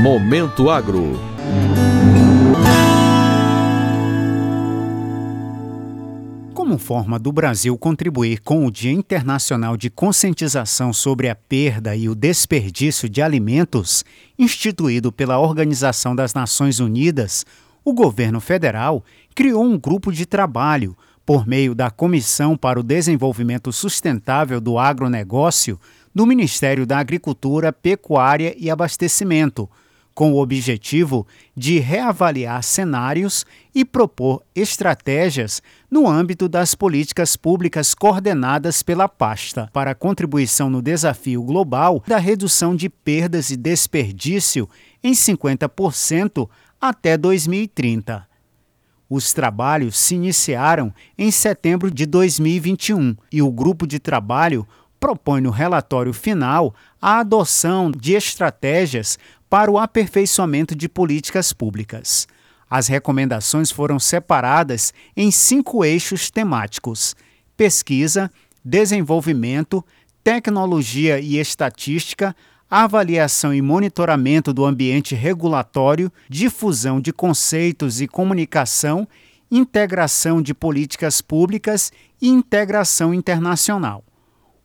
[0.00, 1.18] Momento Agro.
[6.54, 12.08] Como forma do Brasil contribuir com o Dia Internacional de Conscientização sobre a Perda e
[12.08, 14.04] o Desperdício de Alimentos,
[14.38, 17.44] instituído pela Organização das Nações Unidas,
[17.84, 19.04] o governo federal
[19.34, 20.96] criou um grupo de trabalho
[21.26, 25.80] por meio da Comissão para o Desenvolvimento Sustentável do Agronegócio
[26.14, 29.68] do Ministério da Agricultura, Pecuária e Abastecimento,
[30.14, 35.60] com o objetivo de reavaliar cenários e propor estratégias
[35.90, 42.76] no âmbito das políticas públicas coordenadas pela pasta para contribuição no desafio global da redução
[42.76, 44.68] de perdas e desperdício
[45.02, 46.48] em 50%
[46.80, 48.24] até 2030.
[49.10, 54.66] Os trabalhos se iniciaram em setembro de 2021 e o grupo de trabalho
[55.04, 59.18] propõe no relatório final a adoção de estratégias
[59.50, 62.26] para o aperfeiçoamento de políticas públicas.
[62.70, 67.14] As recomendações foram separadas em cinco eixos temáticos:
[67.54, 68.30] pesquisa,
[68.64, 69.84] desenvolvimento,
[70.22, 72.34] tecnologia e estatística,
[72.70, 79.06] avaliação e monitoramento do ambiente regulatório, difusão de conceitos e comunicação,
[79.50, 84.02] integração de políticas públicas e integração internacional.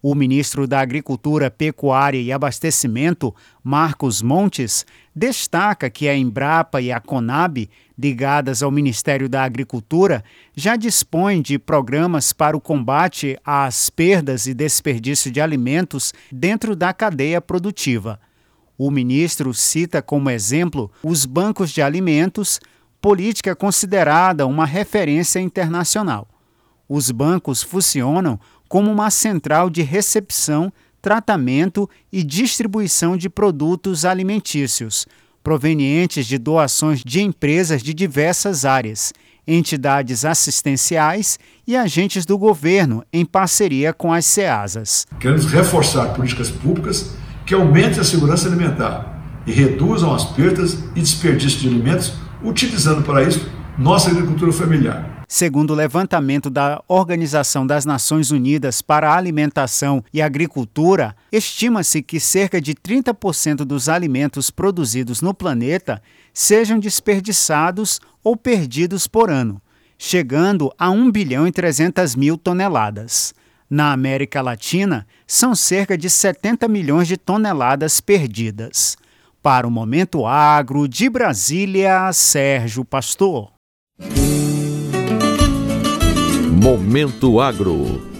[0.00, 7.00] O ministro da Agricultura, Pecuária e Abastecimento, Marcos Montes, destaca que a Embrapa e a
[7.00, 7.68] Conab,
[7.98, 10.22] ligadas ao Ministério da Agricultura,
[10.54, 16.92] já dispõem de programas para o combate às perdas e desperdício de alimentos dentro da
[16.92, 18.20] cadeia produtiva.
[18.78, 22.60] O ministro cita como exemplo os bancos de alimentos,
[23.00, 26.28] política considerada uma referência internacional.
[26.88, 35.06] Os bancos funcionam como uma central de recepção, tratamento e distribuição de produtos alimentícios,
[35.42, 39.12] provenientes de doações de empresas de diversas áreas,
[39.46, 45.06] entidades assistenciais e agentes do governo, em parceria com as SEASAS.
[45.18, 47.12] Queremos reforçar políticas públicas
[47.46, 52.12] que aumentem a segurança alimentar e reduzam as perdas e desperdício de alimentos,
[52.44, 55.24] utilizando para isso nossa agricultura familiar.
[55.28, 62.18] Segundo o levantamento da Organização das Nações Unidas para a Alimentação e Agricultura, estima-se que
[62.18, 66.02] cerca de 30% dos alimentos produzidos no planeta
[66.34, 69.62] sejam desperdiçados ou perdidos por ano,
[69.96, 73.32] chegando a 1 bilhão e 300 mil toneladas.
[73.70, 78.96] Na América Latina, são cerca de 70 milhões de toneladas perdidas.
[79.42, 83.57] Para o Momento Agro, de Brasília, Sérgio Pastor.
[86.60, 88.17] Momento Agro